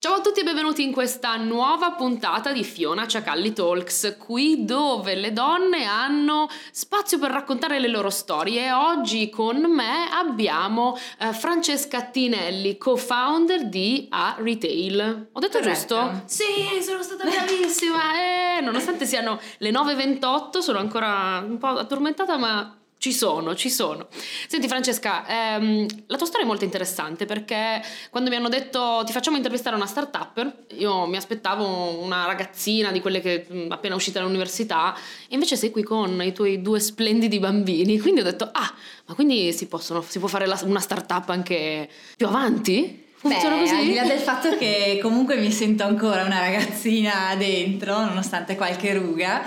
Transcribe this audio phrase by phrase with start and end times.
[0.00, 5.16] Ciao a tutti e benvenuti in questa nuova puntata di Fiona Ciacalli Talks, qui dove
[5.16, 12.02] le donne hanno spazio per raccontare le loro storie oggi con me abbiamo eh, Francesca
[12.02, 15.30] Tinelli, co-founder di A Retail.
[15.32, 15.72] Ho detto Corretto.
[15.72, 16.22] giusto?
[16.26, 17.98] Sì, sono stata bravissima!
[18.56, 24.08] eh, nonostante siano le 9.28 sono ancora un po' addormentata ma ci sono, ci sono.
[24.48, 25.24] Senti Francesca,
[25.56, 27.80] ehm, la tua storia è molto interessante perché
[28.10, 33.00] quando mi hanno detto ti facciamo intervistare una start-up, io mi aspettavo una ragazzina di
[33.00, 34.94] quelle che mh, appena uscita dall'università
[35.28, 38.74] e invece sei qui con i tuoi due splendidi bambini, quindi ho detto ah,
[39.06, 43.06] ma quindi si, possono, si può fare la- una start-up anche più avanti?
[43.18, 43.74] Funziona Beh, così?
[43.74, 48.94] al di là del fatto che comunque mi sento ancora una ragazzina dentro, nonostante qualche
[48.94, 49.42] ruga,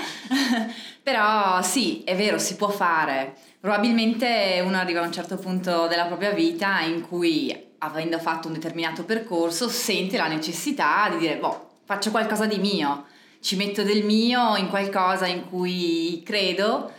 [1.04, 3.36] però sì, è vero, si può fare.
[3.60, 8.54] Probabilmente uno arriva a un certo punto della propria vita in cui, avendo fatto un
[8.54, 13.06] determinato percorso, sente la necessità di dire, boh, faccio qualcosa di mio,
[13.40, 16.92] ci metto del mio in qualcosa in cui credo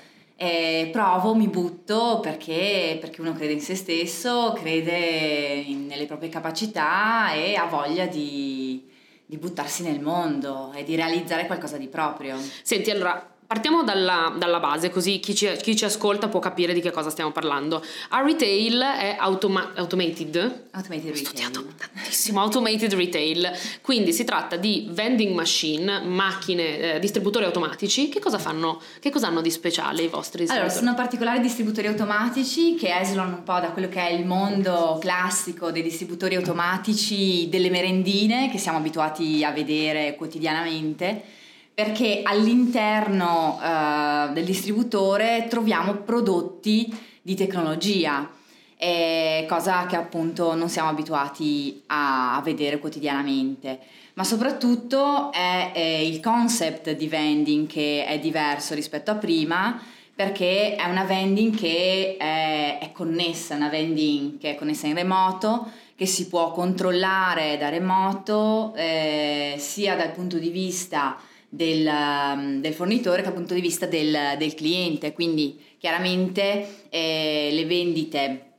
[0.42, 6.28] eh, provo, mi butto perché, perché uno crede in se stesso, crede in- nelle proprie
[6.28, 8.84] capacità e ha voglia di,
[9.24, 12.36] di buttarsi nel mondo e di realizzare qualcosa di proprio.
[12.62, 16.80] Senti, allora partiamo dalla, dalla base, così chi ci, chi ci ascolta può capire di
[16.80, 17.84] che cosa stiamo parlando.
[18.08, 20.68] A retail è automa- automated.
[20.70, 21.90] Automated Ho studiato retail.
[21.92, 28.08] tantissimo automated retail, quindi si tratta di vending machine, macchine, eh, distributori automatici.
[28.08, 28.80] Che cosa fanno?
[28.98, 33.42] Che cosa hanno di speciale i vostri Allora, sono particolari distributori automatici che esulano un
[33.42, 38.78] po' da quello che è il mondo classico dei distributori automatici delle merendine che siamo
[38.78, 41.40] abituati a vedere quotidianamente,
[41.74, 48.28] perché all'interno eh, del distributore troviamo prodotti di tecnologia,
[48.76, 53.78] eh, cosa che appunto non siamo abituati a, vedere quotidianamente.
[54.14, 59.80] Ma soprattutto è, eh, il concept di vending che è diverso rispetto a prima
[60.14, 65.70] perché è una vending che è, è connessa, una vending che è connessa in remoto,
[65.96, 71.16] che si può controllare da remoto eh, sia dal punto di vista
[71.54, 75.12] del, um, del fornitore che dal punto di vista del, del cliente.
[75.12, 78.51] Quindi chiaramente eh, le vendite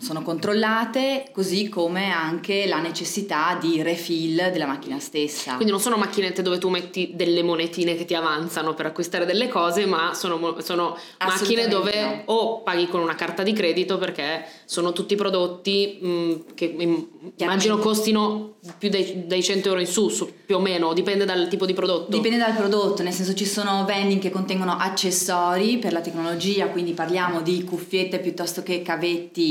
[0.00, 5.54] sono controllate, così come anche la necessità di refill della macchina stessa.
[5.54, 9.48] Quindi non sono macchinette dove tu metti delle monetine che ti avanzano per acquistare delle
[9.48, 14.92] cose, ma sono, sono macchine dove o paghi con una carta di credito perché sono
[14.92, 20.32] tutti prodotti mh, che im- immagino costino più dei, dei 100 euro in su, su,
[20.46, 22.10] più o meno, dipende dal tipo di prodotto.
[22.10, 26.92] Dipende dal prodotto, nel senso ci sono vending che contengono accessori per la tecnologia, quindi
[26.92, 29.47] parliamo di cuffiette piuttosto che cavetti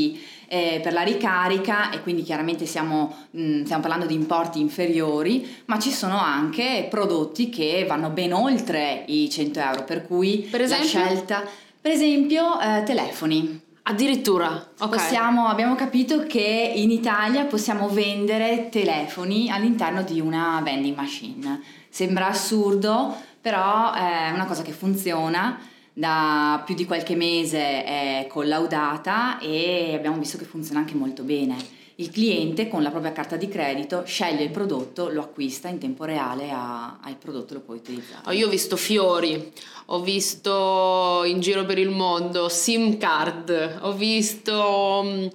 [0.48, 5.78] eh, per la ricarica e quindi chiaramente siamo, mh, stiamo parlando di importi inferiori, ma
[5.80, 11.00] ci sono anche prodotti che vanno ben oltre i 100 euro, per cui Per esempio?
[11.00, 11.44] la scelta,
[11.82, 13.62] per esempio eh, telefoni.
[13.90, 14.48] Addirittura,
[14.80, 14.90] ok.
[14.90, 21.62] Possiamo- abbiamo capito che in Italia possiamo vendere telefoni all'interno di una vending machine.
[21.90, 25.58] Sembra assurdo, però è una cosa che funziona.
[25.98, 31.58] Da più di qualche mese è collaudata e abbiamo visto che funziona anche molto bene.
[31.96, 36.04] Il cliente con la propria carta di credito sceglie il prodotto, lo acquista in tempo
[36.04, 38.22] reale, ha, ha il prodotto lo può utilizzare.
[38.28, 39.52] Oh, io ho visto fiori,
[39.86, 45.26] ho visto in giro per il mondo SIM card, ho visto mm,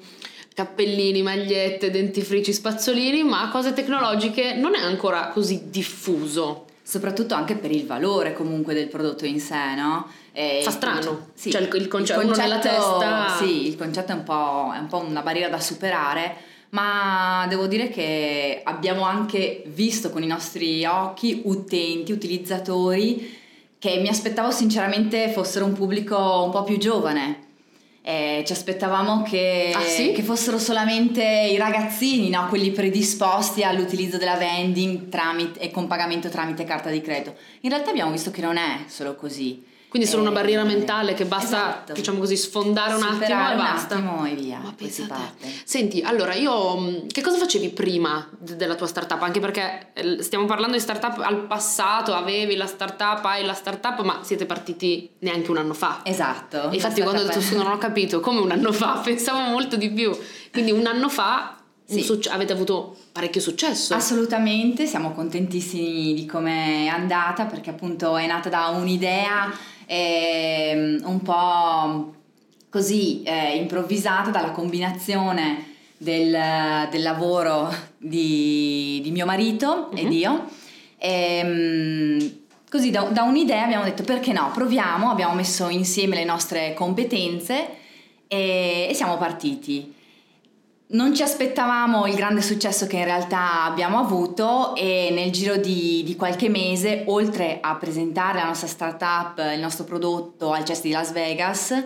[0.55, 6.67] cappellini, magliette, dentifrici, spazzolini, ma cose tecnologiche non è ancora così diffuso.
[6.85, 10.07] soprattutto anche per il valore comunque del prodotto in sé, no?
[10.33, 11.27] E Fa il strano.
[11.35, 14.79] sì, Cioè, il- il conce- uno nella testa- Sì, il concetto è un, po', è
[14.79, 16.35] un po' una barriera da superare,
[16.71, 23.39] ma devo dire che abbiamo anche visto con i nostri occhi utenti, utilizzatori,
[23.79, 27.51] che mi aspettavo sinceramente fossero un pubblico un po' più giovane.
[28.05, 30.13] Eh, ci aspettavamo che, Ah, sì?
[30.13, 32.47] che fossero solamente i ragazzini, no?
[32.49, 37.35] quelli predisposti all'utilizzo della vending tramite, e con pagamento tramite carta di credito.
[37.61, 39.63] In realtà abbiamo visto che non è solo così.
[39.93, 41.93] Quindi è solo una Eh, barriera mentale che basta, esatto.
[41.93, 43.95] diciamo così, sfondare un attimo Superare e un basta.
[43.97, 44.59] attimo e via.
[44.59, 45.07] Ma pensa.
[45.65, 49.21] Senti, allora io mh, che cosa facevi prima de- della tua startup?
[49.21, 54.01] Anche perché eh, stiamo parlando di startup al passato, avevi la startup, hai la startup,
[54.03, 56.01] ma siete partiti neanche un anno fa.
[56.05, 56.71] Esatto.
[56.71, 59.91] E infatti quando ho detto non ho capito, come un anno fa, pensavo molto di
[59.91, 60.11] più.
[60.51, 62.03] Quindi un anno fa un Sì.
[62.05, 63.93] succe- avete avuto parecchio successo.
[63.93, 69.53] Assolutamente, siamo contentissimi di come è andata perché appunto è nata da un'idea
[69.93, 72.15] ehm, un po'
[72.71, 79.99] così eh, improvvisata dalla combinazione del, del lavoro di, di, mio marito uh-huh.
[79.99, 80.13] ed mhm.
[80.13, 80.45] io.
[80.97, 82.33] E, ehm,
[82.71, 87.69] così da, da, un'idea abbiamo detto perché no, proviamo, abbiamo messo insieme le nostre competenze
[88.27, 90.01] e, e siamo partiti.
[90.93, 96.03] Non ci aspettavamo il grande successo che in realtà abbiamo avuto e nel giro di,
[96.05, 100.91] di, qualche mese, oltre a presentare la nostra startup, il nostro prodotto al CES di
[100.91, 101.83] Las Vegas,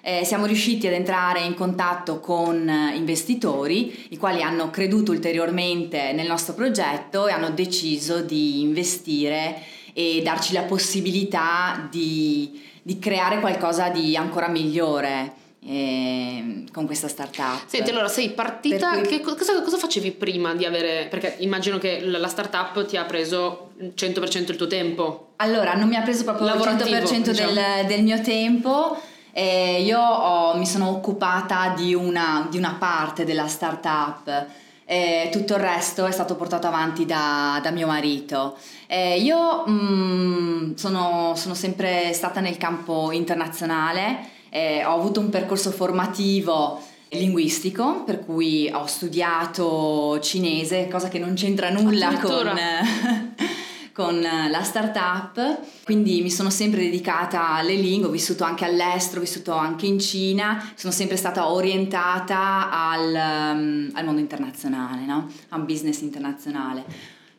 [0.00, 6.26] eh, siamo riusciti ad entrare in contatto con investitori, i quali hanno creduto ulteriormente nel
[6.26, 9.62] nostro progetto e hanno deciso di investire
[9.92, 17.66] e darci la possibilità di, di creare qualcosa di ancora migliore eh, con questa startup.
[17.66, 19.20] Senti, allora sei partita, cui...
[19.20, 23.92] cosa, cosa, facevi prima di avere, perché immagino che la startup ti ha preso il
[23.94, 25.32] 100% il tuo tempo.
[25.36, 27.52] Allora, non mi ha preso proprio il 100% diciamo.
[27.52, 29.00] del, del, mio tempo.
[29.32, 34.46] Eh, io ho, mi sono occupata di una, di una parte della startup.
[34.84, 38.56] Eh, tutto il resto è stato portato avanti da, da mio marito.
[38.86, 45.30] Eh, io mh, mm, sono, sono sempre stata nel campo internazionale, eh, ho avuto un
[45.30, 46.80] percorso formativo
[47.10, 52.50] linguistico, per cui ho studiato cinese, cosa che non c'entra nulla con,
[53.92, 59.24] con la startup, quindi mi sono sempre dedicata alle lingue, ho vissuto anche all'estero, ho
[59.24, 63.08] vissuto anche in Cina, sono sempre stata orientata al,
[63.56, 65.28] um, al mondo internazionale, no?
[65.48, 66.84] a un business internazionale.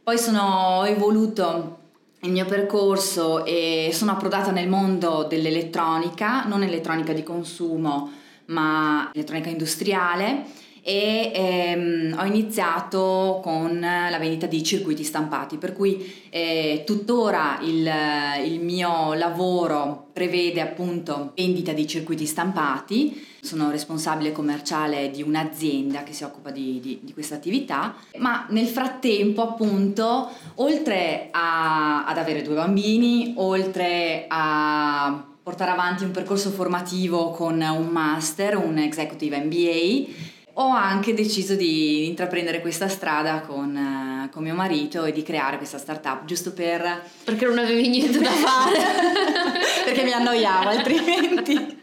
[0.04, 1.78] Poi sono evoluto
[2.22, 8.12] il mio percorso e sono approdata nel mondo dell'elettronica, non elettronica di consumo,
[8.46, 10.46] ma elettronica industriale
[10.90, 17.88] e ehm, ho iniziato con la vendita di circuiti stampati, per cui eh, tuttora il,
[18.44, 26.14] il, mio lavoro prevede appunto vendita di circuiti stampati, sono responsabile commerciale di un'azienda che
[26.14, 32.42] si occupa di, di, di questa attività, ma nel frattempo appunto oltre a, ad avere
[32.42, 40.29] due bambini, oltre a portare avanti un percorso formativo con un master, un executive MBA,
[40.62, 45.58] ho anche deciso di intraprendere questa strada con, uh, con, mio marito e di creare
[45.58, 47.02] questa startup giusto per...
[47.24, 48.78] Perché non avevi niente da fare.
[49.86, 51.78] perché mi annoiavo altrimenti.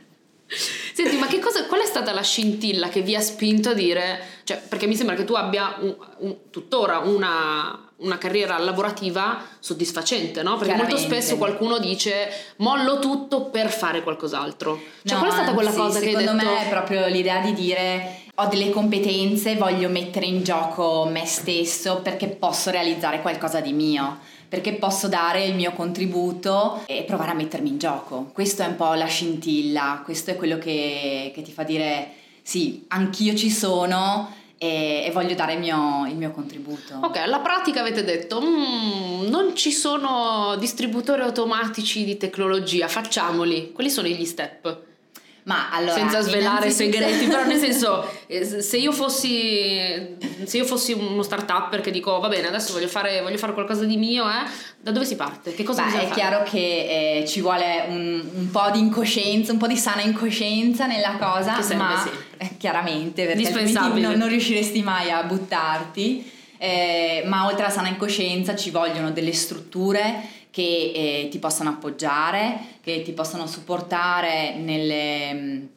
[0.46, 4.60] Senti, ma cosa, qual è stata la scintilla che vi ha spinto a dire, cioè,
[4.68, 10.56] perché mi sembra che tu abbia un, un, tuttora una, una carriera lavorativa soddisfacente, no?
[10.56, 14.80] Perché molto spesso qualcuno dice mollo tutto per fare qualcos'altro.
[15.02, 16.30] Cioè, no, qual è stata quella cosa che hai detto?
[16.30, 21.24] Secondo me è proprio l'idea di dire ho delle competenze, voglio mettere in gioco me
[21.24, 27.30] stesso perché posso realizzare qualcosa di mio, perché posso dare il mio contributo e provare
[27.30, 28.30] a mettermi in gioco.
[28.34, 32.10] Questo è un po' la scintilla, questo è quello che, che ti fa dire
[32.42, 36.98] sì, anch'io ci sono e, e voglio dare il mio, il mio, contributo.
[37.02, 43.72] Ok, alla pratica avete detto mm, non ci sono distributori automatici di tecnologia, facciamoli.
[43.72, 44.84] Quali sono gli step?
[45.46, 50.92] Ma allora, senza svelare segreti, però nel senso, eh, se io fossi, se io fossi
[50.92, 54.50] uno start-upper che dico va bene, adesso voglio fare, voglio fare qualcosa di mio, eh,
[54.80, 55.54] da dove si parte?
[55.54, 56.20] Che cosa Beh, bisogna è fare?
[56.20, 60.86] chiaro che eh, ci vuole un, un, po' di incoscienza, un po' di sana incoscienza
[60.86, 62.56] nella cosa, che serve, ma sì.
[62.56, 66.34] chiaramente, perché altrimenti non, non riusciresti mai a buttarti.
[66.58, 72.78] Eh, ma oltre alla sana incoscienza ci vogliono delle strutture che eh, ti possano appoggiare,
[72.80, 75.68] che ti possano supportare nelle,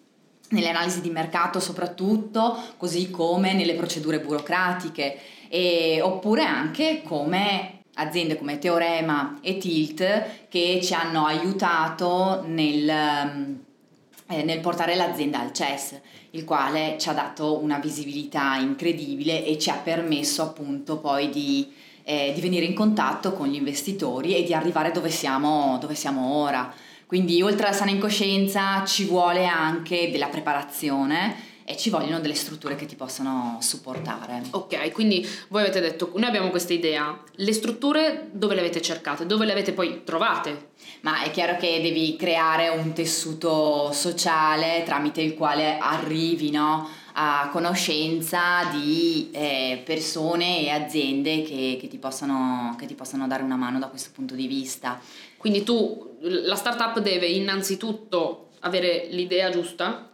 [0.52, 5.20] nelle analisi di mercato soprattutto, così come nelle procedure burocratiche,
[5.50, 14.44] e, oppure anche come aziende come Teorema e Tilt che ci hanno aiutato nel, eh,
[14.44, 19.70] nel portare l'azienda al CES, il quale ci ha dato una visibilità incredibile e ci
[19.72, 21.70] ha permesso appunto poi di
[22.10, 26.38] eh, di venire in contatto con gli investitori e di arrivare dove siamo, dove siamo
[26.38, 26.74] ora.
[27.06, 32.76] Quindi oltre alla sana incoscienza ci vuole anche della preparazione e ci vogliono delle strutture
[32.76, 34.42] che ti possano supportare.
[34.50, 39.28] Ok, quindi voi avete detto, noi abbiamo questa idea, le strutture dove le avete cercate,
[39.28, 40.70] dove le avete poi trovate?
[41.02, 46.90] Ma è chiaro che devi creare un tessuto sociale tramite il quale arrivi no,
[47.22, 53.44] a conoscenza di eh, persone e aziende che, che, ti possano, che ti possano dare
[53.44, 55.02] una mano da questo punto di vista.
[55.36, 60.10] Quindi tu, la startup deve innanzitutto avere l'idea giusta,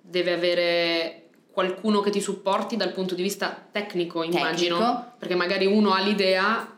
[0.00, 5.12] deve avere qualcuno che ti supporti dal punto di vista tecnico, immagino, tecnico.
[5.16, 6.76] perché magari uno ha l'idea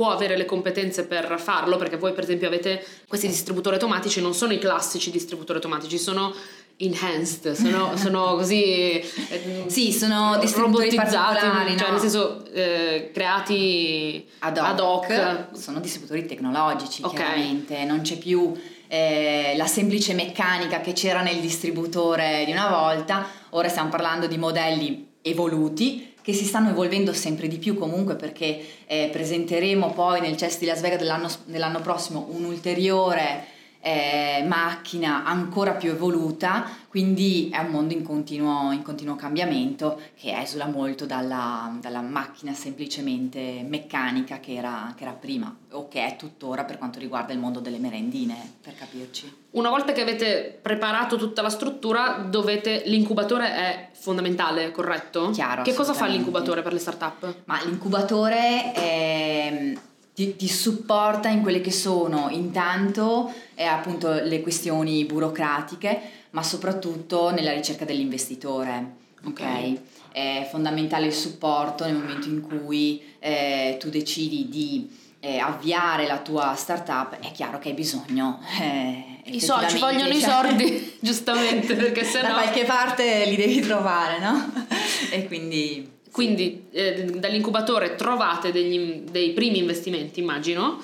[0.00, 4.32] può avere le competenze per farlo, perché voi per esempio avete questi distributori automatici, non
[4.32, 6.34] sono i classici distributori automatici, sono
[6.82, 11.92] enhanced, sono, sono così eh, sì, sono distributori particolari, cioè no?
[11.92, 15.46] nel senso eh, creati ad hoc, ad hoc.
[15.52, 17.14] sono distributori tecnologici Ok.
[17.14, 18.58] chiaramente, non c'è più
[18.88, 24.38] eh, la semplice meccanica che c'era nel distributore di una volta, ora stiamo parlando di
[24.38, 30.36] modelli evoluti che si stanno evolvendo sempre di più comunque perché eh, presenteremo poi nel
[30.36, 37.58] CES di Las Vegas dell'anno, dell'anno prossimo un'ulteriore eh, macchina ancora più evoluta, quindi è
[37.58, 44.38] un mondo in continuo, in continuo cambiamento che esula molto dalla, dalla macchina semplicemente meccanica
[44.38, 47.78] che era, che era prima o che è tuttora per quanto riguarda il mondo delle
[47.78, 49.38] merendine, per capirci.
[49.52, 55.30] Una volta che avete preparato tutta la struttura, dovete l'incubatore è fondamentale, corretto?
[55.30, 57.34] Chiaro, Che cosa fa l'incubatore per le startup?
[57.46, 59.80] Ma l'incubatore ehm,
[60.14, 66.00] ti, ti supporta in quelle che sono intanto eh, appunto le questioni burocratiche,
[66.30, 68.98] ma soprattutto nella ricerca dell'investitore.
[69.24, 69.40] Ok?
[69.40, 69.78] Ok.
[70.12, 74.90] È fondamentale il supporto nel momento in cui eh, tu decidi di
[75.20, 78.40] eh, avviare la tua startup, è chiaro che hai bisogno.
[78.60, 82.34] eh, I soldi, ci vogliono i cioè- soldi, giustamente, perché se da no...
[82.34, 84.50] qualche parte li devi trovare, no?
[85.12, 90.82] e quindi Quindi eh, dall'incubatore trovate degli- dei primi investimenti, immagino,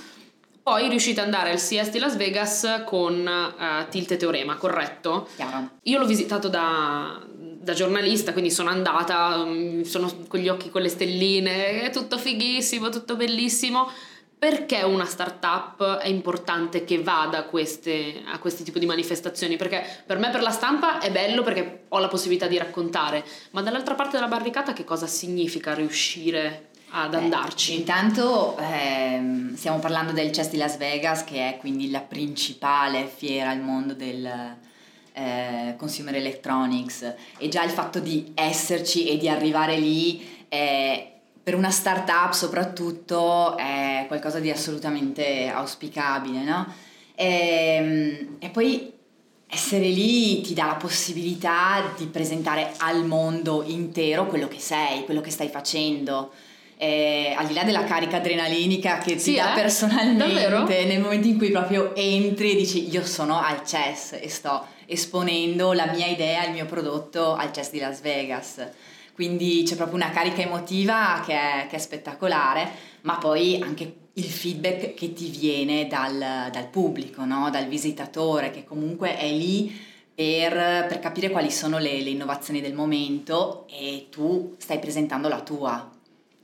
[0.62, 5.28] poi riuscite ad andare al CS di Las Vegas con eh, Tilt e Teorema, corretto?
[5.36, 5.70] chiaro.
[5.82, 10.82] Io l'ho visitato da, da giornalista, quindi sono andata, mm, sono con gli occhi con
[10.82, 13.88] le stelline, è tutto fighissimo, tutto bellissimo.
[14.38, 19.56] Perché una startup è importante che vada a queste, a questi tipi di manifestazioni?
[19.56, 23.62] Perché per me, per la stampa, è bello perché ho la possibilità di raccontare, ma
[23.62, 27.76] dall'altra parte della barricata che cosa significa riuscire ad Eh, andarci?
[27.76, 33.50] intanto ehm, stiamo parlando del CES di Las Vegas, che è quindi la principale fiera
[33.50, 34.54] al mondo del
[35.14, 41.14] eh, consumer electronics e già il fatto di esserci e di arrivare lì è-
[41.46, 46.66] per una startup soprattutto è qualcosa di assolutamente auspicabile, no?
[47.14, 48.92] Ehm, E, poi
[49.48, 55.20] essere lì ti dà la possibilità di presentare al mondo intero quello che sei, quello
[55.20, 56.32] che stai facendo.
[56.78, 59.54] Eh, al di là della carica adrenalinica che ti Sì, dà eh?
[59.54, 60.66] personalmente Davvero?
[60.84, 65.72] nel momento in cui proprio entri e dici io sono al CES e sto esponendo
[65.72, 68.68] la mia idea, il mio prodotto al CES di Las Vegas.
[69.16, 72.68] Quindi c'è proprio una carica emotiva che è, che è spettacolare,
[73.00, 77.48] ma poi anche il feedback che ti viene dal, dal pubblico, no?
[77.48, 79.74] dal visitatore, che comunque è lì
[80.14, 85.40] per, per capire quali sono le, le innovazioni del momento e tu stai presentando la
[85.40, 85.90] tua.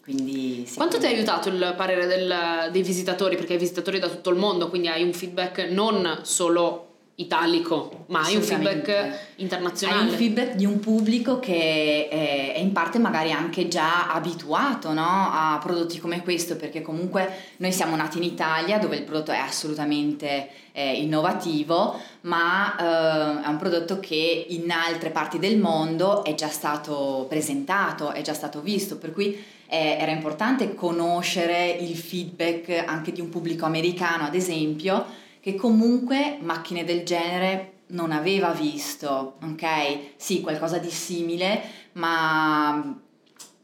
[0.00, 3.36] Quindi, Quanto ti ha aiutato il parere del- dei visitatori?
[3.36, 8.22] Perché hai visitatori da tutto il mondo, quindi hai un feedback non solo italico, ma
[8.22, 10.10] hai un feedback Hai internazionale.
[10.10, 15.30] un feedback di un pubblico che è, è in parte magari anche già abituato no,
[15.30, 19.36] a prodotti come questo, perché comunque noi siamo nati in Italia dove il prodotto è
[19.36, 26.34] assolutamente eh, innovativo, ma eh, è un prodotto che in altre parti del mondo è
[26.34, 29.34] già stato presentato, è già stato visto, per cui
[29.66, 36.38] eh, era importante conoscere il feedback anche di un pubblico americano, ad esempio, che comunque
[36.40, 39.66] macchine del genere non aveva visto, ok?
[40.14, 41.60] Sì, qualcosa di simile,
[41.94, 42.96] ma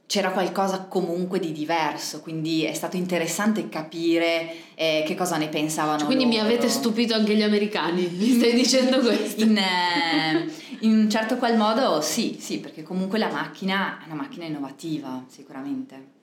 [0.04, 5.98] c'era qualcosa comunque di diverso, quindi è stato interessante capire eh, che cosa ne pensavano.
[5.98, 6.48] Cioè, quindi mi loro.
[6.48, 9.44] avete stupito anche gli americani, mi stai dicendo questo?
[9.44, 14.16] In, eh, in un certo qual modo sì, sì, perché comunque la macchina è una
[14.16, 16.17] macchina innovativa, sicuramente.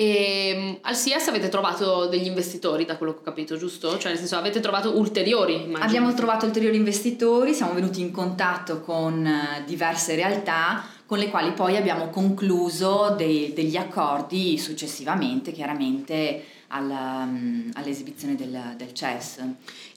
[0.00, 3.98] E mm, al CS avete trovato degli investitori, da quello che ho capito, giusto?
[3.98, 5.82] Cioè, nel senso, avete trovato ulteriori, immagino.
[5.84, 11.50] Abbiamo trovato ulteriori investitori, siamo venuti in contatto con eh, diverse realtà con le quali
[11.50, 19.42] poi abbiamo concluso dei- degli accordi successivamente, chiaramente alla, mm, all'esibizione del, del CES.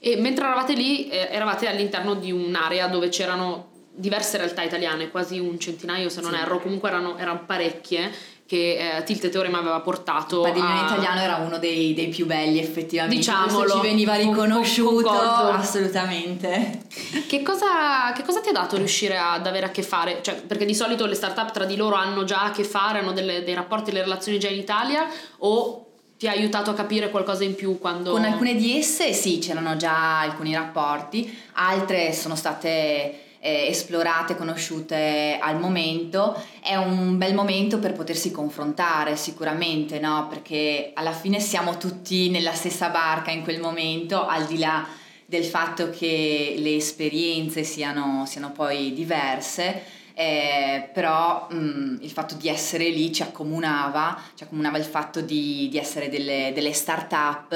[0.00, 5.38] E mentre eravate lì, eh, eravate all'interno di un'area dove c'erano diverse realtà italiane, quasi
[5.38, 6.38] un centinaio se non Sì.
[6.38, 8.10] erro, comunque erano, erano parecchie
[8.52, 10.84] che eh, Tilt Teorema aveva portato Il padiglione a...
[10.84, 13.60] italiano era uno dei, dei più belli effettivamente, Diciamolo.
[13.60, 15.48] Questo ci veniva Con- con- riconosciuto concordo.
[15.52, 16.82] assolutamente.
[17.26, 20.18] Che cosa, che cosa ti ha dato riuscire ad avere a che fare?
[20.20, 23.12] Cioè, perché di solito le startup tra di loro hanno già a che fare, hanno
[23.12, 25.06] delle- dei rapporti, delle relazioni già in Italia
[25.38, 25.86] o
[26.18, 28.10] ti ha aiutato a capire qualcosa in più quando...
[28.10, 35.36] Con alcune di esse sì, c'erano già alcuni rapporti, altre sono state eh, esplorate, conosciute
[35.40, 36.40] al momento.
[36.62, 40.28] È un bel momento per potersi confrontare sicuramente, no?
[40.28, 44.86] Perché alla fine siamo tutti nella stessa barca in quel momento, al di là
[45.26, 50.00] del fatto che le esperienze siano, siano poi diverse.
[50.14, 55.20] Eh, però mh, mm, il fatto di essere lì ci accomunava, ci accomunava il fatto
[55.20, 57.52] di, di essere delle, delle start-up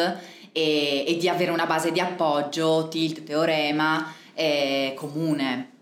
[0.50, 5.74] e, e, di avere una base di appoggio, tilt, teorema eh, comune.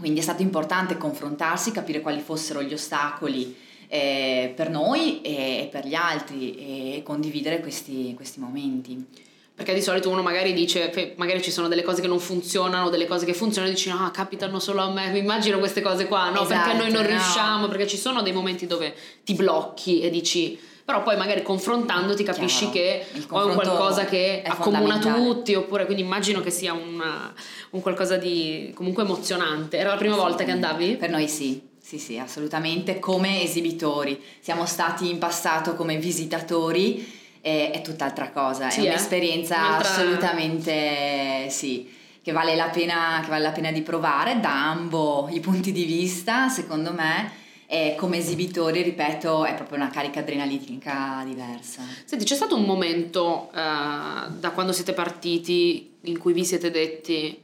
[0.00, 3.54] Quindi è stato importante confrontarsi, capire quali fossero gli ostacoli
[3.86, 9.04] eh, per noi e, per gli altri e condividere questi, questi momenti.
[9.54, 13.06] Perché di solito uno magari dice, magari ci sono delle cose che non funzionano, delle
[13.06, 16.30] cose che funzionano e dici no, capitano solo a me, mi immagino queste cose qua,
[16.30, 16.44] no?
[16.44, 17.08] Esatto, perché noi non no.
[17.08, 20.58] riusciamo, perché ci sono dei momenti dove ti blocchi e dici
[20.90, 22.72] però poi magari confrontandoti capisci Chiaro.
[22.72, 27.32] che ho un qualcosa che accomuna tutti, oppure quindi immagino che sia una,
[27.70, 29.78] un qualcosa di comunque emozionante.
[29.78, 30.96] Era la prima sì, volta che andavi?
[30.96, 31.68] Per noi sì.
[31.80, 34.20] Sì, sì, assolutamente, come esibitori.
[34.40, 38.88] Siamo stati in passato come visitatori, e è tutt'altra cosa, sì, è eh?
[38.88, 39.88] un'esperienza Un'altra...
[39.88, 41.88] assolutamente sì,
[42.22, 46.48] che vale, pena, che vale la pena di provare da ambo i punti di vista,
[46.48, 47.39] secondo me
[47.72, 51.82] e come esibitori, ripeto, è proprio una carica adrenalitica diversa.
[52.04, 57.40] Senti, c'è stato un momento uh, da quando siete partiti in cui vi siete detti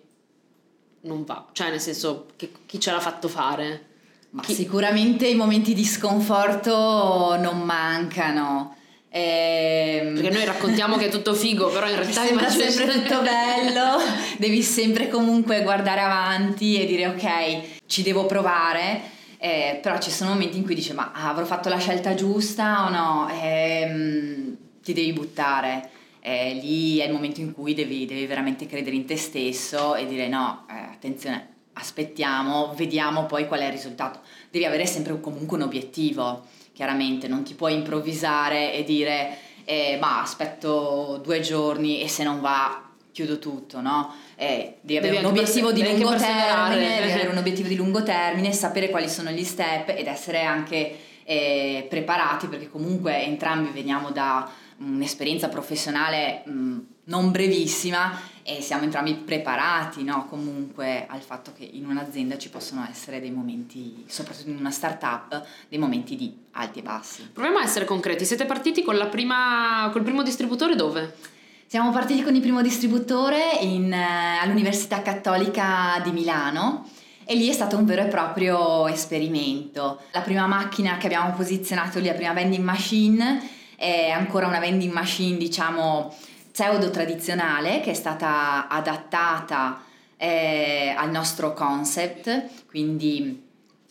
[1.02, 3.84] non va, cioè nel senso che chi ce l'ha fatto fare?
[4.30, 4.52] Ma chi...
[4.52, 8.74] sicuramente i momenti di sconforto non mancano.
[9.08, 10.14] Ehm...
[10.14, 14.02] Perché noi raccontiamo che è tutto figo, però in realtà sembra sempre tutto bello,
[14.38, 20.30] devi sempre comunque guardare avanti e dire ok, ci devo provare eh, però ci sono
[20.30, 23.28] momenti in cui dici ma avrò fatto la scelta giusta o no?
[23.30, 25.90] Eh, ti devi buttare.
[26.20, 30.06] Eh, lì è il momento in cui devi, devi, veramente credere in te stesso e
[30.06, 34.20] dire no, eh, attenzione, aspettiamo, vediamo poi qual è il risultato.
[34.50, 40.22] Devi avere sempre comunque un obiettivo, chiaramente, non ti puoi improvvisare e dire eh, ma
[40.22, 42.85] aspetto due giorni e se non va
[43.16, 44.14] chiudo tutto, no?
[44.34, 48.02] Eh, devi avere devi un obiettivo di lungo termine, devi avere un obiettivo di lungo
[48.02, 54.10] termine, sapere quali sono gli step ed essere anche eh, preparati perché comunque entrambi veniamo
[54.10, 54.46] da
[54.76, 60.26] un'esperienza professionale mh, non brevissima e siamo entrambi preparati no?
[60.28, 65.42] comunque al fatto che in un'azienda ci possono essere dei momenti, soprattutto in una startup,
[65.70, 67.30] dei momenti di alti e bassi.
[67.32, 71.34] Proviamo a essere concreti, siete partiti con la prima, col primo distributore dove?
[71.68, 76.88] Siamo partiti con il primo distributore in, eh, all'Università Cattolica di Milano
[77.24, 80.02] e lì è stato un vero e proprio esperimento.
[80.12, 84.92] La prima macchina che abbiamo posizionato lì, la prima vending machine, è ancora una vending
[84.92, 86.14] machine diciamo
[86.52, 89.82] pseudo tradizionale che è stata adattata
[90.16, 93.45] eh, al nostro concept, quindi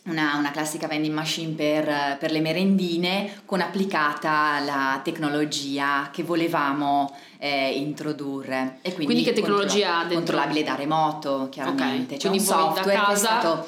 [0.06, 7.14] una, una, classica vending machine per, per, le merendine con applicata la tecnologia che volevamo
[7.38, 8.78] eh, introdurre.
[8.82, 10.16] E quindi, quindi che tecnologia ha dentro?
[10.16, 12.14] Controllabile da remoto, chiaramente.
[12.14, 12.16] Okay.
[12.16, 13.16] C'è quindi un software casa...
[13.16, 13.66] Stato,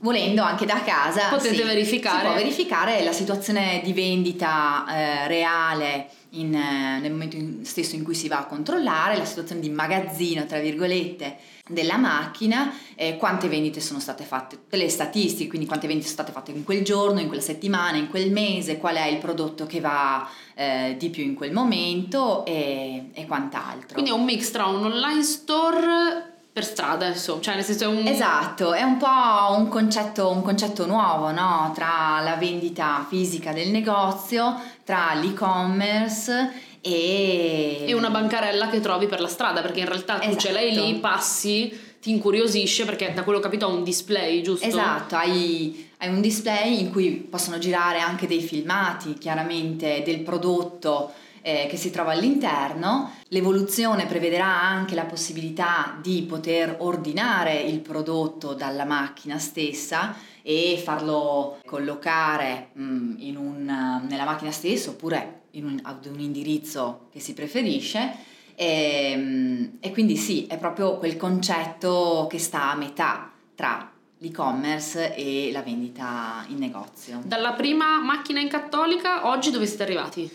[0.00, 2.18] volendo anche da casa potete sì, verificare.
[2.18, 7.96] Si può verificare la situazione di vendita eh, reale in, eh, nel momento in, stesso
[7.96, 11.36] in cui si va a controllare, la situazione di magazzino, tra virgolette,
[11.70, 16.36] della macchina, eh, quante vendite sono state fatte, le statistiche, quindi quante vendite sono state
[16.36, 19.80] fatte in quel giorno, in quella settimana, in quel mese, qual è il prodotto che
[19.80, 23.94] va eh, di più in quel momento e, e, quant'altro.
[23.94, 27.86] Quindi è un mix tra un online store per strada, insomma, cioè nel senso è
[27.86, 28.06] un...
[28.06, 31.70] Esatto, è un po' un concetto, un concetto nuovo, no?
[31.74, 37.84] Tra la vendita fisica del negozio, tra l'e-commerce e...
[37.86, 40.38] e una bancarella che trovi per la strada, perché in realtà tu esatto.
[40.38, 44.42] ce l'hai lì, passi, ti incuriosisce perché da quello che ho capito ha un display,
[44.42, 44.66] giusto?
[44.66, 51.12] Esatto, hai, hai, un display in cui possono girare anche dei filmati, chiaramente, del prodotto
[51.42, 53.12] eh, che si trova all'interno.
[53.28, 61.58] L'evoluzione prevederà anche la possibilità di poter ordinare il prodotto dalla macchina stessa e farlo
[61.66, 68.28] collocare mh, mm, un, nella macchina stessa oppure un, ad un indirizzo che si preferisce
[68.54, 75.14] e, ehm, e quindi sì, è proprio quel concetto che sta a metà tra l'e-commerce
[75.14, 77.22] e la vendita in negozio.
[77.24, 80.30] Dalla prima macchina in cattolica, oggi dove siete arrivati?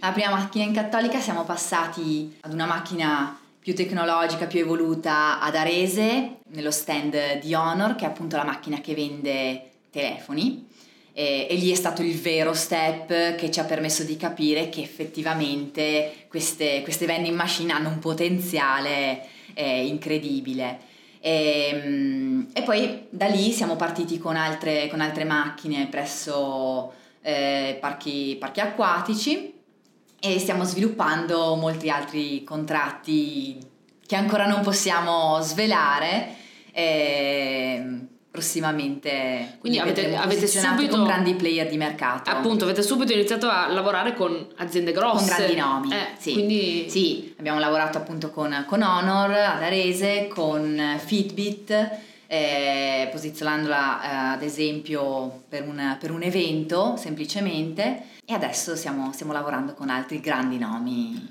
[0.00, 5.54] La prima macchina in cattolica siamo passati ad una macchina più tecnologica, più evoluta ad
[5.54, 10.68] Arese, nello stand di Honor, che è appunto la macchina che vende telefoni
[11.20, 14.80] e, e, lì è stato il vero step che ci ha permesso di capire che
[14.80, 20.78] effettivamente queste, queste vending machine hanno un potenziale eh, incredibile.
[21.20, 27.76] E, ehm, e, poi da lì siamo partiti con altre, con altre macchine presso eh,
[27.78, 29.52] parchi, parchi acquatici
[30.18, 33.58] e stiamo sviluppando molti altri contratti
[34.06, 36.36] che ancora non possiamo svelare.
[36.72, 42.30] Eh, prossimamente quindi avete, avete subito con grandi player di mercato.
[42.30, 45.26] Appunto avete subito iniziato a lavorare con aziende grosse.
[45.26, 46.32] Con grandi nomi eh, sì.
[46.32, 46.86] Quindi...
[46.88, 54.42] sì abbiamo lavorato appunto con, con Honor ad Arese con Fitbit eh, posizionandola eh, ad
[54.42, 58.04] esempio per un, per un, evento semplicemente.
[58.24, 61.26] E adesso stiamo, stiamo lavorando con altri grandi nomi.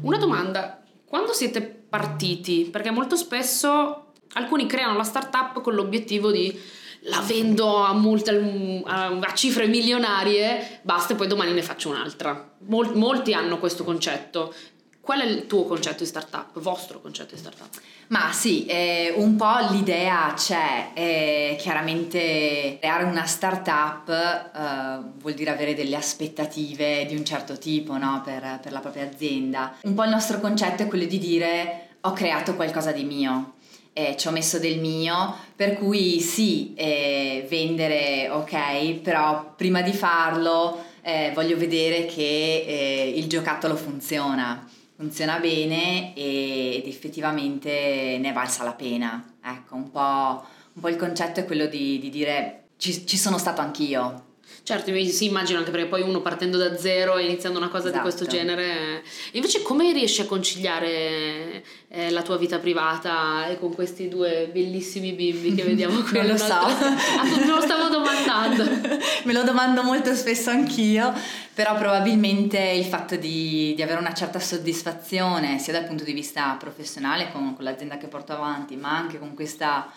[0.00, 2.68] Una domanda quando siete partiti?
[2.72, 4.01] Perché molto spesso
[4.34, 11.14] Alcuni creano la startup con l'obiettivo di la vendo a, multe, a, cifre milionarie, basta
[11.14, 12.50] e poi domani ne faccio un'altra.
[12.66, 14.54] Mol, molti hanno questo concetto.
[15.00, 17.68] Qual è il tuo concetto di startup, vostro concetto di startup?
[18.08, 25.50] Ma sì, eh, un po' l'idea c'è, eh, chiaramente creare una startup eh, vuol dire
[25.50, 28.22] avere delle aspettative di un certo tipo no?
[28.24, 29.74] per, per la propria azienda.
[29.82, 33.54] Un po' il nostro concetto è quello di dire ho creato qualcosa di mio
[33.92, 39.92] eh, ci ho messo del mio, per cui sì, eh, vendere ok, però prima di
[39.92, 48.64] farlo eh, voglio vedere che eh, il giocattolo funziona, funziona bene ed effettivamente ne valsa
[48.64, 49.34] la pena.
[49.44, 53.38] Ecco, un po', un po il concetto è quello di, di dire ci, ci sono
[53.38, 54.30] stato anch'io,
[54.64, 57.96] Certo, si immagino anche perché poi uno partendo da zero e iniziando una cosa esatto.
[57.96, 59.02] di questo genere.
[59.32, 65.14] Invece, come riesci a conciliare eh, la tua vita privata e con questi due bellissimi
[65.14, 66.20] bimbi che vediamo qui?
[66.20, 66.50] Me lo so.
[66.62, 68.64] Ah, me lo stavo domandando.
[69.24, 71.12] Me lo domando molto spesso anch'io,
[71.54, 76.56] però probabilmente il fatto di, di, avere una certa soddisfazione, sia dal punto di vista
[76.58, 79.90] professionale con, con l'azienda che porto avanti, ma anche con questa,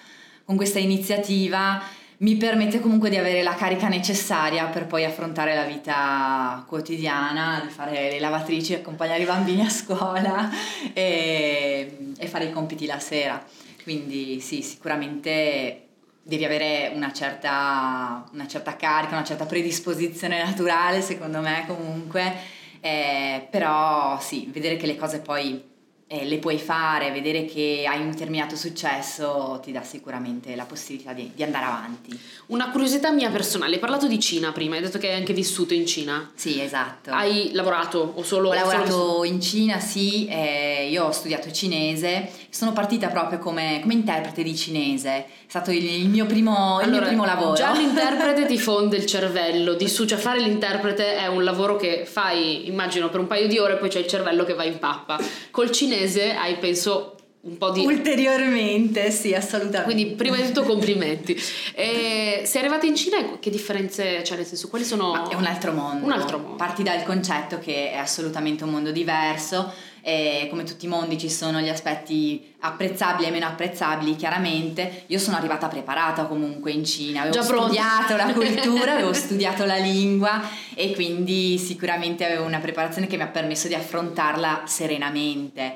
[0.43, 1.81] con questa iniziativa
[2.17, 7.69] mi permette comunque di avere la carica necessaria per poi affrontare la vita quotidiana, di
[7.71, 10.49] fare le lavatrici, accompagnare i bambini a scuola
[10.93, 13.43] e, e fare i compiti la sera.
[13.83, 15.81] Quindi sì, sicuramente
[16.23, 22.33] devi avere una certa, una certa carica, una certa predisposizione naturale, secondo me comunque,
[22.79, 25.73] eh, però sì, vedere che le cose poi
[26.15, 31.13] eh, le puoi fare, vedere che hai un determinato successo ti dà sicuramente la possibilità
[31.13, 32.17] di, di, andare avanti.
[32.47, 35.73] Una curiosità mia personale, hai parlato di Cina prima, hai detto che hai anche vissuto
[35.73, 36.31] in Cina.
[36.35, 37.11] Sì, esatto.
[37.11, 38.49] Hai lavorato o solo...
[38.49, 39.23] Ho lavorato solo...
[39.25, 44.55] in Cina, sì, eh, io ho studiato cinese, sono partita proprio come, come interprete di
[44.55, 47.53] cinese, è stato il, il, mio, primo, il mio, primo, lavoro.
[47.53, 52.05] Già l'interprete ti fonde il cervello, di su, cioè fare l'interprete è un lavoro che
[52.05, 54.79] fai, immagino, per un paio di ore e poi c'è il cervello che va in
[54.79, 55.19] pappa.
[55.51, 57.85] Col cinese hai penso un po' di...
[57.85, 59.83] Ulteriormente, sì, assolutamente.
[59.83, 61.37] Quindi prima di tutto complimenti.
[61.75, 64.37] E sei arrivata in Cina, che differenze c'è?
[64.37, 65.11] Nel senso, quali sono...
[65.11, 66.05] Ma è un altro mondo.
[66.05, 66.55] Un altro mondo.
[66.55, 69.73] Parti dal concetto che è assolutamente un mondo diverso
[70.07, 75.05] e come tutti i mondi ci sono gli aspetti apprezzabili e meno apprezzabili chiaramente.
[75.07, 79.77] Io sono arrivata preparata comunque in Cina, avevo Già studiato la cultura, avevo studiato la
[79.77, 85.73] lingua e quindi sicuramente avevo una preparazione che mi ha permesso di affrontarla serenamente.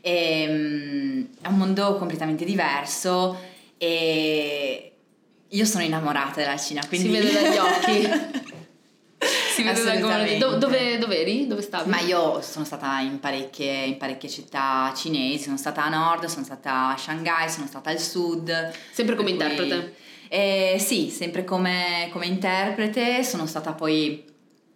[0.00, 3.38] E, um, è un mondo completamente diverso
[3.78, 4.92] e
[5.46, 7.06] io sono innamorata della Cina, quindi...
[7.06, 8.56] Si vede dagli occhi.
[9.18, 10.38] si vede dal come...
[10.38, 11.46] Do, dove, dove eri?
[11.46, 11.88] Dove stavi?
[11.90, 16.44] Ma io sono stata in parecchie, in parecchie città cinesi, sono stata a nord, sono
[16.44, 18.72] stata a Shanghai, sono stata al sud.
[18.92, 19.94] Sempre come interprete?
[20.28, 24.24] eh, sì, sempre come, come interprete, sono stata poi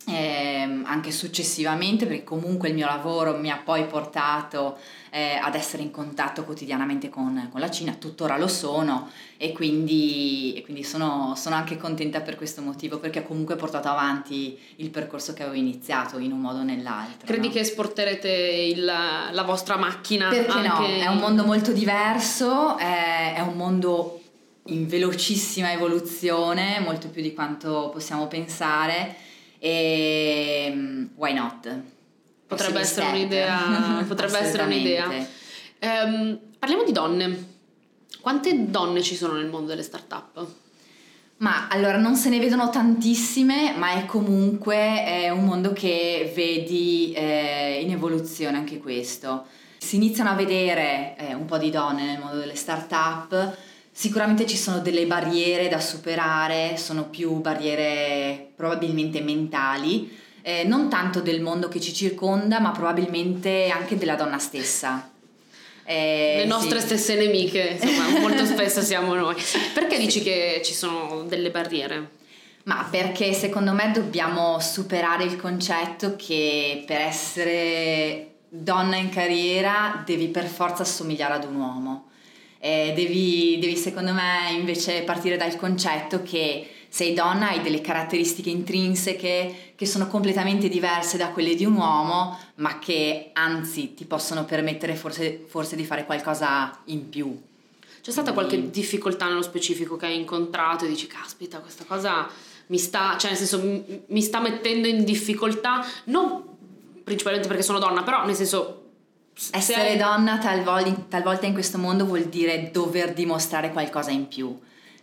[0.06, 4.78] eh, anche successivamente perché comunque il mio lavoro mi ha poi portato
[5.10, 10.54] eh, ad essere in contatto quotidianamente con, con, la Cina, tuttora lo sono e quindi,
[10.56, 14.90] e quindi sono, sono, anche contenta per questo motivo perché ho comunque portato avanti il
[14.90, 17.26] percorso che avevo iniziato in un modo o nell'altro.
[17.26, 17.52] Credi no?
[17.52, 20.30] che esporterete il, la vostra macchina?
[20.30, 20.68] Perché anche...
[20.68, 24.20] no, è un mondo molto diverso, è, è un mondo
[24.66, 29.30] in velocissima evoluzione, molto più di quanto possiamo pensare
[29.64, 31.80] e mm, why not?
[32.48, 34.04] Potrebbe essere un'idea.
[34.08, 35.06] Potrebbe essere un'idea.
[35.06, 37.50] Um, parliamo di donne.
[38.20, 40.46] Quante donne ci sono nel mondo delle start-up?
[41.36, 47.12] Ma allora non se ne vedono tantissime, ma è comunque è un mondo che vedi
[47.12, 49.46] eh, in evoluzione anche questo.
[49.78, 53.56] Si iniziano a vedere eh, un po' di donne nel mondo delle start-up
[53.94, 61.20] Sicuramente ci sono delle barriere da superare, sono più barriere probabilmente mentali, eh, non tanto
[61.20, 65.10] del mondo che ci circonda, ma probabilmente anche della donna stessa.
[65.84, 66.86] Eh, Le nostre sì.
[66.86, 69.36] stesse nemiche, insomma, molto spesso siamo noi.
[69.74, 70.24] Perché dici sì.
[70.24, 72.20] che ci sono delle barriere?
[72.64, 80.28] Ma perché secondo me dobbiamo superare il concetto che per essere donna in carriera devi
[80.28, 82.06] per forza assomigliare ad un uomo.
[82.64, 88.50] Eh, devi, devi, secondo me, invece partire dal concetto che sei donna, hai delle caratteristiche
[88.50, 94.44] intrinseche che sono completamente diverse da quelle di un uomo, ma che anzi ti possono
[94.44, 97.36] permettere forse, forse di fare qualcosa in più.
[98.00, 102.28] C'è stata qualche difficoltà nello specifico che hai incontrato e dici, caspita, questa cosa
[102.66, 106.44] mi sta, cioè nel senso, mi sta mettendo in difficoltà, non
[107.02, 108.81] principalmente perché sono donna, però nel senso...
[109.50, 109.96] Essere hai...
[109.96, 114.58] donna talvolta, talvolta in questo mondo vuol dire dover dimostrare qualcosa in più,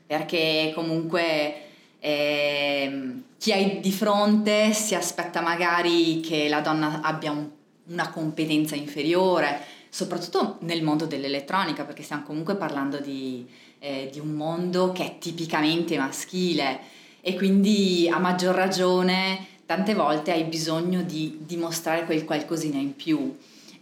[0.05, 1.55] perché comunque
[1.99, 7.47] eh, chi hai di fronte si aspetta magari che la donna abbia un,
[7.87, 13.47] una competenza inferiore, soprattutto nel mondo dell'elettronica, perché stiamo comunque parlando di,
[13.79, 16.79] eh, di un mondo che è tipicamente maschile
[17.21, 23.37] e quindi a maggior ragione tante volte hai bisogno di dimostrare quel qualcosina in più.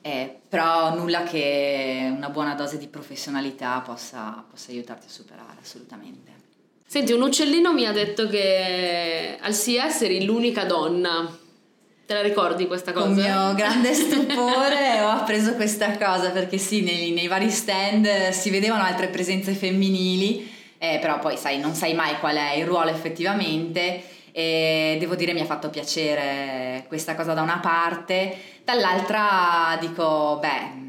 [0.08, 6.32] Eh, però nulla che una buona dose di professionalità possa, possa aiutarti a superare, assolutamente.
[6.86, 11.38] Senti, un uccellino mi ha detto che al CS eri l'unica donna.
[12.06, 13.06] Te la ricordi questa cosa?
[13.06, 18.50] Con mio grande stupore ho appreso questa cosa perché sì, nei, nei, vari stand si
[18.50, 22.91] vedevano altre presenze femminili, eh, però poi sai, non sai mai qual è il ruolo
[22.91, 30.38] effettivamente e devo dire mi ha fatto piacere questa cosa da una parte, dall'altra dico,
[30.40, 30.86] beh,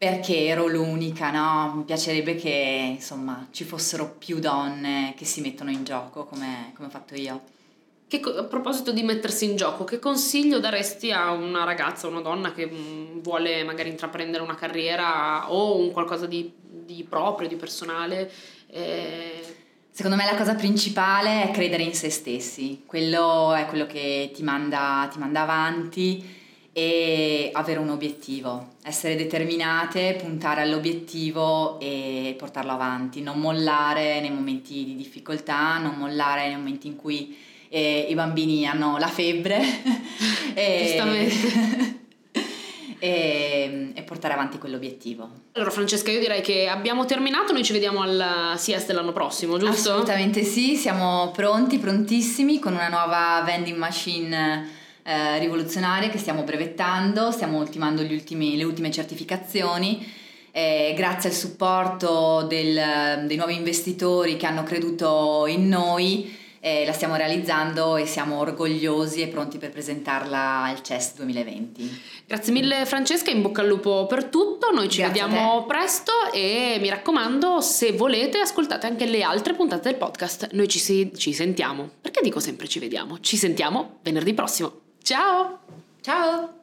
[0.00, 1.74] perché ero l'unica, no?
[1.76, 6.88] Mi piacerebbe che insomma ci fossero più donne che si mettono in gioco come, come
[6.88, 7.42] ho fatto io.
[8.08, 12.52] Che, a proposito di mettersi in gioco, che consiglio daresti a una ragazza, una donna
[12.52, 18.32] che mm, vuole magari intraprendere una carriera o un qualcosa di, di proprio, di personale?
[18.68, 19.59] Eh...
[20.00, 24.42] Secondo me la cosa principale è credere in se stessi, quello è quello che ti
[24.42, 26.24] manda, ti manda avanti
[26.72, 34.86] e avere un obiettivo, essere determinate, puntare all'obiettivo e portarlo avanti, non mollare nei momenti
[34.86, 37.36] di difficoltà, non mollare nei momenti in cui
[37.68, 39.60] eh, i bambini hanno la febbre.
[40.52, 42.00] E,
[43.00, 45.28] e, e, portare avanti quell'obiettivo.
[45.52, 49.90] Allora Francesca, io direi che abbiamo terminato, noi ci vediamo al CS dell'anno prossimo, giusto?
[49.90, 54.68] Assolutamente sì, siamo pronti, prontissimi con una nuova vending machine
[55.02, 60.18] eh, rivoluzionaria che stiamo brevettando, stiamo ultimando ultimi, le ultime certificazioni.
[60.52, 66.92] Eh, grazie al supporto del, dei nuovi investitori che hanno creduto in noi, eh, la
[66.92, 72.02] stiamo realizzando e siamo orgogliosi e pronti per presentarla al CES 2020.
[72.26, 76.76] Grazie mille Francesca, in bocca al lupo per tutto, noi ci Grazie vediamo presto e
[76.80, 81.32] mi raccomando se volete ascoltate anche le altre puntate del podcast, noi ci, si, ci
[81.32, 84.72] sentiamo, perché dico sempre ci vediamo, ci sentiamo venerdì prossimo.
[85.02, 85.60] Ciao!
[86.02, 86.59] Ciao!